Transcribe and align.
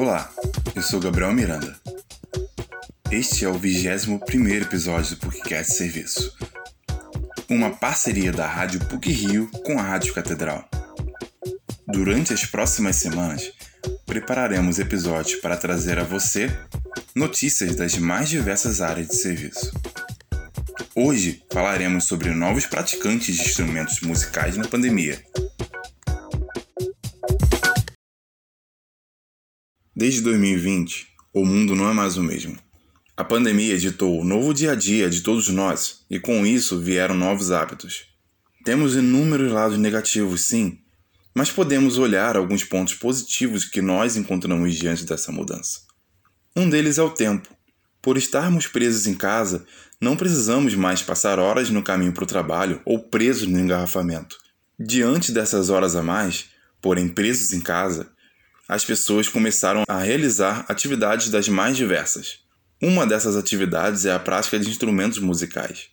Olá, 0.00 0.32
eu 0.74 0.80
sou 0.80 0.98
Gabriel 0.98 1.30
Miranda. 1.30 1.78
Este 3.10 3.44
é 3.44 3.48
o 3.50 3.52
21 3.52 4.48
episódio 4.48 5.14
do 5.14 5.18
PUCcast 5.18 5.74
Serviço, 5.74 6.34
uma 7.50 7.68
parceria 7.68 8.32
da 8.32 8.46
Rádio 8.46 8.80
PUC 8.86 9.12
Rio 9.12 9.50
com 9.62 9.78
a 9.78 9.82
Rádio 9.82 10.14
Catedral. 10.14 10.66
Durante 11.86 12.32
as 12.32 12.46
próximas 12.46 12.96
semanas, 12.96 13.52
prepararemos 14.06 14.78
episódios 14.78 15.38
para 15.42 15.58
trazer 15.58 15.98
a 15.98 16.04
você 16.04 16.50
notícias 17.14 17.76
das 17.76 17.98
mais 17.98 18.30
diversas 18.30 18.80
áreas 18.80 19.08
de 19.08 19.16
serviço. 19.16 19.70
Hoje 20.94 21.42
falaremos 21.52 22.04
sobre 22.04 22.30
novos 22.30 22.64
praticantes 22.64 23.36
de 23.36 23.42
instrumentos 23.42 24.00
musicais 24.00 24.56
na 24.56 24.66
pandemia. 24.66 25.22
Desde 30.00 30.22
2020, 30.22 31.08
o 31.30 31.44
mundo 31.44 31.76
não 31.76 31.90
é 31.90 31.92
mais 31.92 32.16
o 32.16 32.22
mesmo. 32.22 32.58
A 33.14 33.22
pandemia 33.22 33.76
ditou 33.76 34.18
o 34.18 34.24
novo 34.24 34.54
dia 34.54 34.72
a 34.72 34.74
dia 34.74 35.10
de 35.10 35.20
todos 35.20 35.50
nós 35.50 36.06
e 36.08 36.18
com 36.18 36.46
isso 36.46 36.80
vieram 36.80 37.14
novos 37.14 37.50
hábitos. 37.50 38.06
Temos 38.64 38.96
inúmeros 38.96 39.52
lados 39.52 39.76
negativos, 39.76 40.46
sim, 40.46 40.78
mas 41.34 41.50
podemos 41.50 41.98
olhar 41.98 42.34
alguns 42.34 42.64
pontos 42.64 42.94
positivos 42.94 43.66
que 43.66 43.82
nós 43.82 44.16
encontramos 44.16 44.74
diante 44.74 45.04
dessa 45.04 45.30
mudança. 45.30 45.80
Um 46.56 46.70
deles 46.70 46.96
é 46.96 47.02
o 47.02 47.10
tempo. 47.10 47.54
Por 48.00 48.16
estarmos 48.16 48.66
presos 48.66 49.06
em 49.06 49.14
casa, 49.14 49.66
não 50.00 50.16
precisamos 50.16 50.74
mais 50.74 51.02
passar 51.02 51.38
horas 51.38 51.68
no 51.68 51.82
caminho 51.82 52.14
para 52.14 52.24
o 52.24 52.26
trabalho 52.26 52.80
ou 52.86 52.98
presos 52.98 53.46
no 53.46 53.60
engarrafamento. 53.60 54.38
Diante 54.78 55.30
dessas 55.30 55.68
horas 55.68 55.94
a 55.94 56.02
mais, 56.02 56.46
porém 56.80 57.06
presos 57.06 57.52
em 57.52 57.60
casa, 57.60 58.10
as 58.70 58.84
pessoas 58.84 59.28
começaram 59.28 59.82
a 59.88 59.98
realizar 59.98 60.64
atividades 60.68 61.28
das 61.28 61.48
mais 61.48 61.76
diversas. 61.76 62.38
Uma 62.80 63.04
dessas 63.04 63.34
atividades 63.34 64.06
é 64.06 64.12
a 64.12 64.18
prática 64.20 64.60
de 64.60 64.70
instrumentos 64.70 65.18
musicais. 65.18 65.88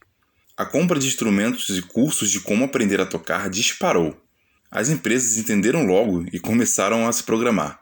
A 0.56 0.64
compra 0.64 1.00
de 1.00 1.08
instrumentos 1.08 1.76
e 1.76 1.82
cursos 1.82 2.30
de 2.30 2.40
como 2.40 2.66
aprender 2.66 3.02
a 3.02 3.06
tocar 3.08 3.50
disparou. 3.50 4.16
As 4.70 4.90
empresas 4.90 5.38
entenderam 5.38 5.88
logo 5.88 6.24
e 6.32 6.38
começaram 6.40 7.08
a 7.08 7.12
se 7.12 7.24
programar. 7.24 7.80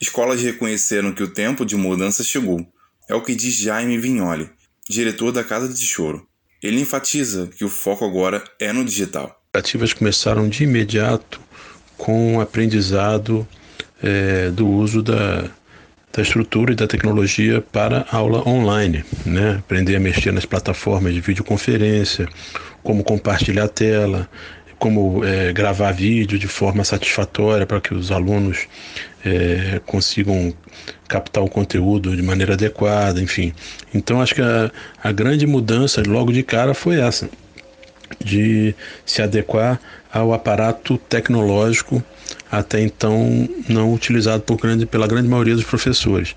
Escolas 0.00 0.40
reconheceram 0.40 1.12
que 1.12 1.22
o 1.22 1.28
tempo 1.28 1.66
de 1.66 1.76
mudança 1.76 2.24
chegou. 2.24 2.66
É 3.10 3.14
o 3.14 3.20
que 3.20 3.34
diz 3.34 3.54
Jaime 3.54 3.98
Vignoli, 3.98 4.48
diretor 4.88 5.32
da 5.32 5.44
Casa 5.44 5.68
de 5.68 5.84
Choro. 5.84 6.26
Ele 6.62 6.80
enfatiza 6.80 7.50
que 7.58 7.64
o 7.64 7.68
foco 7.68 8.06
agora 8.06 8.42
é 8.58 8.72
no 8.72 8.86
digital. 8.86 9.38
As 9.52 9.60
ativas 9.60 9.92
começaram 9.92 10.48
de 10.48 10.64
imediato 10.64 11.42
com 11.98 12.38
o 12.38 12.40
aprendizado 12.40 13.46
é, 14.02 14.50
do 14.50 14.66
uso 14.66 15.02
da, 15.02 15.44
da 16.12 16.22
estrutura 16.22 16.72
e 16.72 16.76
da 16.76 16.86
tecnologia 16.86 17.60
para 17.60 18.06
aula 18.10 18.46
online, 18.48 19.04
né? 19.24 19.56
Aprender 19.58 19.96
a 19.96 20.00
mexer 20.00 20.32
nas 20.32 20.44
plataformas 20.44 21.14
de 21.14 21.20
videoconferência, 21.20 22.28
como 22.82 23.04
compartilhar 23.04 23.64
a 23.64 23.68
tela, 23.68 24.28
como 24.78 25.22
é, 25.24 25.52
gravar 25.52 25.92
vídeo 25.92 26.38
de 26.38 26.48
forma 26.48 26.82
satisfatória 26.84 27.66
para 27.66 27.80
que 27.80 27.92
os 27.92 28.10
alunos 28.10 28.66
é, 29.24 29.80
consigam 29.84 30.54
captar 31.06 31.44
o 31.44 31.48
conteúdo 31.48 32.16
de 32.16 32.22
maneira 32.22 32.54
adequada, 32.54 33.20
enfim. 33.20 33.52
Então 33.94 34.22
acho 34.22 34.34
que 34.34 34.42
a, 34.42 34.70
a 35.02 35.12
grande 35.12 35.46
mudança 35.46 36.02
logo 36.06 36.32
de 36.32 36.42
cara 36.42 36.72
foi 36.72 36.98
essa, 36.98 37.28
de 38.24 38.74
se 39.04 39.20
adequar 39.20 39.78
ao 40.10 40.32
aparato 40.32 40.96
tecnológico 40.96 42.02
até 42.50 42.80
então 42.80 43.48
não 43.68 43.94
utilizado 43.94 44.42
por 44.42 44.58
grande, 44.58 44.86
pela 44.86 45.06
grande 45.06 45.28
maioria 45.28 45.54
dos 45.54 45.64
professores. 45.64 46.34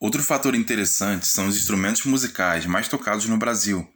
Outro 0.00 0.22
fator 0.22 0.54
interessante 0.54 1.26
são 1.26 1.48
os 1.48 1.56
instrumentos 1.56 2.04
musicais 2.04 2.66
mais 2.66 2.88
tocados 2.88 3.26
no 3.26 3.36
Brasil. 3.36 3.86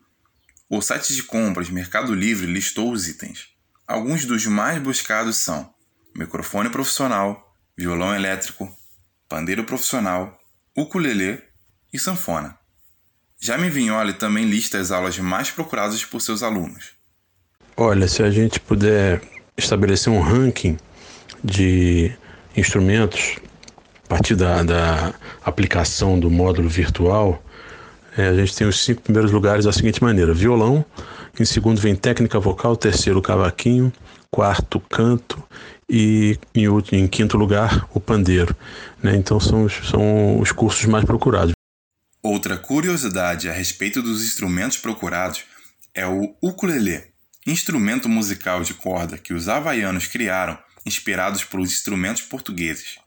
O 0.69 0.81
site 0.81 1.15
de 1.15 1.23
compras 1.23 1.69
Mercado 1.69 2.15
Livre 2.15 2.47
listou 2.47 2.93
os 2.93 3.09
itens. 3.09 3.49
Alguns 3.87 4.25
dos 4.25 4.47
mais 4.47 4.81
buscados 4.81 5.37
são 5.37 5.73
microfone 6.17 6.71
profissional, 6.71 7.55
violão 7.77 8.15
elétrico, 8.15 8.69
pandeiro 9.29 9.65
profissional, 9.65 10.39
ukulele 10.77 11.43
e 11.93 11.99
sanfona. 11.99 12.57
Jaime 13.41 13.69
Vignoli 13.69 14.15
também 14.15 14.45
lista 14.45 14.79
as 14.79 14.91
aulas 14.91 15.19
mais 15.19 15.51
procuradas 15.51 16.05
por 16.05 16.21
seus 16.21 16.43
alunos. 16.43 16.93
Olha, 17.77 18.07
se 18.07 18.23
a 18.23 18.31
gente 18.31 18.61
puder 18.61 19.21
estabelecer 19.57 20.13
um 20.13 20.21
ranking 20.21 20.77
de 21.43 22.13
instrumentos 22.57 23.37
a 24.05 24.09
partir 24.09 24.35
da, 24.35 24.63
da 24.63 25.15
aplicação 25.45 26.19
do 26.19 26.31
módulo 26.31 26.69
virtual, 26.69 27.43
é, 28.17 28.29
a 28.29 28.35
gente 28.35 28.55
tem 28.55 28.67
os 28.67 28.85
cinco 28.85 29.01
primeiros 29.03 29.31
lugares 29.31 29.65
da 29.65 29.73
seguinte 29.73 30.03
maneira: 30.03 30.35
violão, 30.35 30.85
em 31.39 31.45
segundo 31.45 31.81
vem 31.81 31.95
técnica 31.95 32.39
vocal, 32.39 32.77
terceiro 32.77 33.23
cavaquinho, 33.23 33.93
quarto 34.31 34.81
canto 34.81 35.43
e 35.89 36.39
em, 36.55 36.69
último, 36.69 36.99
em 36.99 37.07
quinto 37.07 37.37
lugar 37.37 37.89
o 37.95 38.01
pandeiro. 38.01 38.55
Né? 39.03 39.17
Então 39.17 39.41
são, 39.41 39.69
são 39.69 40.39
os 40.39 40.53
cursos 40.53 40.85
mais 40.87 41.05
procurados. 41.05 41.53
Outra 42.23 42.57
curiosidade 42.57 43.49
a 43.49 43.53
respeito 43.53 44.01
dos 44.01 44.23
instrumentos 44.23 44.79
procurados 44.79 45.45
é 45.95 46.07
o 46.07 46.35
ukulele, 46.41 47.03
instrumento 47.47 48.09
musical 48.09 48.63
de 48.63 48.75
corda 48.75 49.19
que 49.19 49.35
os 49.35 49.49
havaianos 49.49 50.07
criaram, 50.07 50.57
inspirados 50.85 51.45
pelos 51.45 51.73
instrumentos 51.73 52.23
portugueses. 52.23 52.99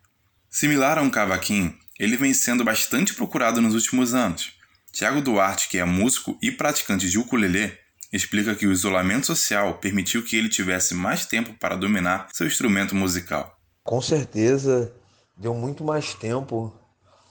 Similar 0.50 0.98
a 0.98 1.02
um 1.02 1.10
cavaquinho, 1.10 1.78
ele 2.00 2.18
vem 2.18 2.34
sendo 2.34 2.64
bastante 2.64 3.14
procurado 3.14 3.62
nos 3.62 3.74
últimos 3.74 4.14
anos. 4.14 4.54
Tiago 4.92 5.22
Duarte, 5.22 5.68
que 5.68 5.78
é 5.78 5.84
músico 5.84 6.38
e 6.42 6.52
praticante 6.52 7.10
de 7.10 7.20
ukulele, 7.20 7.78
explica 8.12 8.56
que 8.56 8.66
o 8.66 8.72
isolamento 8.72 9.28
social 9.28 9.78
permitiu 9.80 10.24
que 10.24 10.38
ele 10.38 10.48
tivesse 10.48 10.94
mais 10.94 11.26
tempo 11.26 11.54
para 11.60 11.76
dominar 11.76 12.30
seu 12.32 12.48
instrumento 12.48 12.96
musical. 12.96 13.60
Com 13.84 14.02
certeza, 14.02 14.94
deu 15.38 15.54
muito 15.54 15.84
mais 15.84 16.14
tempo 16.14 16.74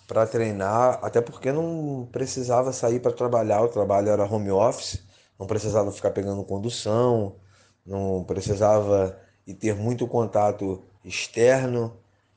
para 0.07 0.27
treinar, 0.27 0.99
até 1.03 1.21
porque 1.21 1.51
não 1.51 2.09
precisava 2.13 2.73
sair 2.73 3.01
para 3.01 3.13
trabalhar, 3.13 3.63
o 3.63 3.69
trabalho 3.69 4.11
era 4.11 4.25
home 4.25 4.51
office, 4.51 5.03
não 5.39 5.47
precisava 5.47 5.91
ficar 5.91 6.11
pegando 6.11 6.45
condução, 6.45 7.37
não 7.85 8.25
precisava 8.25 9.19
e 9.47 9.55
ter 9.55 9.75
muito 9.75 10.07
contato 10.07 10.83
externo, 11.05 11.93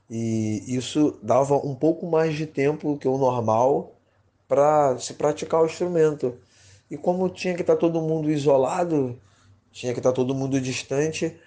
e 0.09 0.63
isso 0.67 1.17
dava 1.21 1.55
um 1.55 1.75
pouco 1.75 2.05
mais 2.05 2.35
de 2.35 2.45
tempo 2.45 2.97
que 2.97 3.07
o 3.07 3.17
normal 3.17 3.93
para 4.47 4.97
se 4.99 5.13
praticar 5.13 5.61
o 5.61 5.65
instrumento. 5.65 6.37
E 6.89 6.97
como 6.97 7.29
tinha 7.29 7.53
que 7.53 7.61
estar 7.61 7.75
tá 7.75 7.79
todo 7.79 8.01
mundo 8.01 8.31
isolado, 8.31 9.19
tinha 9.71 9.93
que 9.93 9.99
estar 9.99 10.11
tá 10.11 10.15
todo 10.15 10.33
mundo 10.33 10.59
distante, 10.61 11.37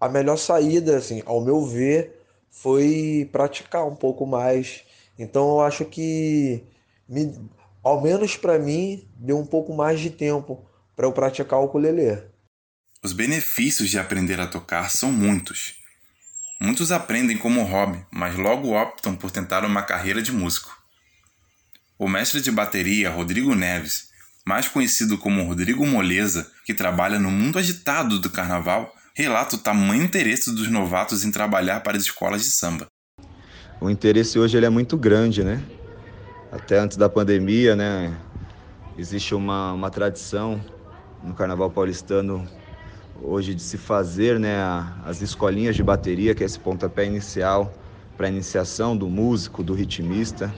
a 0.00 0.08
melhor 0.08 0.36
saída, 0.36 0.96
assim, 0.96 1.22
ao 1.24 1.40
meu 1.40 1.64
ver, 1.64 2.20
foi 2.50 3.28
praticar 3.32 3.86
um 3.86 3.96
pouco 3.96 4.26
mais. 4.26 4.84
Então 5.18 5.50
eu 5.50 5.60
acho 5.60 5.84
que, 5.84 6.62
me, 7.08 7.34
ao 7.82 8.00
menos 8.00 8.36
para 8.36 8.58
mim, 8.58 9.06
deu 9.16 9.38
um 9.38 9.46
pouco 9.46 9.72
mais 9.74 9.98
de 9.98 10.10
tempo 10.10 10.60
para 10.94 11.06
eu 11.06 11.12
praticar 11.12 11.60
o 11.60 11.64
ukulele. 11.64 12.22
Os 13.00 13.12
benefícios 13.12 13.90
de 13.90 13.98
aprender 13.98 14.40
a 14.40 14.46
tocar 14.46 14.90
são 14.90 15.12
muitos. 15.12 15.74
Muitos 16.60 16.90
aprendem 16.90 17.38
como 17.38 17.62
hobby, 17.62 18.04
mas 18.10 18.34
logo 18.34 18.72
optam 18.72 19.14
por 19.14 19.30
tentar 19.30 19.64
uma 19.64 19.82
carreira 19.82 20.20
de 20.20 20.32
músico. 20.32 20.76
O 21.96 22.08
mestre 22.08 22.40
de 22.40 22.50
bateria 22.50 23.08
Rodrigo 23.08 23.54
Neves, 23.54 24.08
mais 24.44 24.66
conhecido 24.66 25.16
como 25.16 25.44
Rodrigo 25.44 25.86
Moleza, 25.86 26.50
que 26.66 26.74
trabalha 26.74 27.20
no 27.20 27.30
mundo 27.30 27.60
agitado 27.60 28.18
do 28.18 28.30
carnaval, 28.30 28.92
relata 29.14 29.54
o 29.54 29.60
tamanho 29.60 30.02
interesse 30.02 30.52
dos 30.52 30.68
novatos 30.68 31.24
em 31.24 31.30
trabalhar 31.30 31.80
para 31.84 31.96
as 31.96 32.02
escolas 32.02 32.42
de 32.42 32.50
samba. 32.50 32.88
O 33.80 33.88
interesse 33.88 34.40
hoje 34.40 34.56
ele 34.56 34.66
é 34.66 34.70
muito 34.70 34.96
grande, 34.96 35.44
né? 35.44 35.62
Até 36.50 36.80
antes 36.80 36.96
da 36.96 37.08
pandemia, 37.08 37.76
né? 37.76 38.18
Existe 38.96 39.36
uma, 39.36 39.72
uma 39.72 39.88
tradição 39.88 40.60
no 41.22 41.32
carnaval 41.32 41.70
paulistano 41.70 42.44
hoje 43.22 43.54
de 43.54 43.62
se 43.62 43.76
fazer 43.76 44.38
né, 44.38 44.56
as 45.04 45.20
escolinhas 45.22 45.76
de 45.76 45.82
bateria, 45.82 46.34
que 46.34 46.42
é 46.42 46.46
esse 46.46 46.58
pontapé 46.58 47.04
inicial 47.04 47.72
para 48.16 48.26
a 48.26 48.30
iniciação 48.30 48.96
do 48.96 49.08
músico, 49.08 49.62
do 49.62 49.74
ritmista 49.74 50.52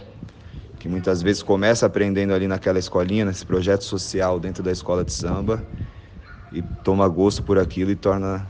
que 0.81 0.89
muitas 0.89 1.21
vezes 1.21 1.43
começa 1.43 1.85
aprendendo 1.85 2.33
ali 2.33 2.49
naquela 2.49 2.79
escolinha, 2.79 3.27
nesse 3.27 3.45
projeto 3.45 3.85
social 3.85 4.41
dentro 4.41 4.63
da 4.63 4.73
escola 4.73 5.05
de 5.05 5.13
samba 5.13 5.65
e 6.51 6.63
toma 6.83 7.07
gosto 7.07 7.43
por 7.43 7.59
aquilo 7.59 7.91
e 7.91 7.97
torna, 7.97 8.49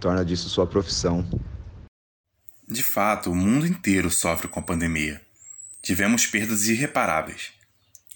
torna 0.00 0.24
disso 0.24 0.48
sua 0.48 0.66
profissão. 0.66 1.24
De 2.66 2.82
fato, 2.82 3.30
o 3.30 3.34
mundo 3.34 3.66
inteiro 3.66 4.10
sofre 4.10 4.48
com 4.48 4.60
a 4.60 4.62
pandemia. 4.62 5.20
Tivemos 5.82 6.26
perdas 6.26 6.68
irreparáveis. 6.68 7.52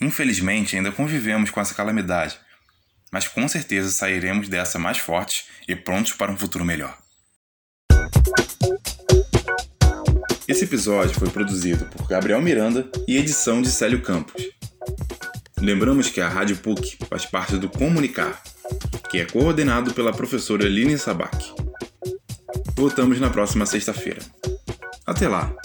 Infelizmente, 0.01 0.75
ainda 0.75 0.91
convivemos 0.91 1.51
com 1.51 1.61
essa 1.61 1.75
calamidade, 1.75 2.39
mas 3.13 3.29
com 3.29 3.47
certeza 3.49 3.91
sairemos 3.91 4.49
dessa 4.49 4.79
mais 4.79 4.99
fortes 4.99 5.45
e 5.69 5.75
prontos 5.75 6.13
para 6.13 6.33
um 6.33 6.37
futuro 6.37 6.65
melhor. 6.65 6.97
Esse 10.49 10.65
episódio 10.65 11.19
foi 11.19 11.29
produzido 11.29 11.87
por 11.87 12.07
Gabriel 12.07 12.41
Miranda 12.41 12.89
e 13.09 13.17
edição 13.17 13.61
de 13.61 13.69
Célio 13.69 14.01
Campos. 14.01 14.43
Lembramos 15.61 16.09
que 16.09 16.21
a 16.21 16.29
Rádio 16.29 16.57
PUC 16.59 16.99
faz 17.09 17.27
parte 17.27 17.57
do 17.57 17.69
Comunicar, 17.69 18.41
que 19.11 19.19
é 19.19 19.25
coordenado 19.25 19.93
pela 19.93 20.13
professora 20.13 20.65
Eline 20.65 20.97
Sabac. 20.99 21.53
Voltamos 22.77 23.19
na 23.19 23.31
próxima 23.31 23.67
sexta-feira. 23.67 24.21
Até 25.05 25.29
lá! 25.29 25.57